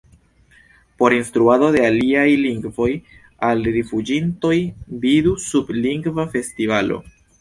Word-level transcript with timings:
Por 1.01 1.13
instruado 1.17 1.67
de 1.75 1.83
aliaj 1.89 2.23
lingvoj 2.45 2.89
al 3.49 3.61
rifuĝintoj: 3.75 4.55
vidu 5.05 5.35
sub 5.45 5.71
Lingva 5.85 6.27
Festivalo. 6.33 6.99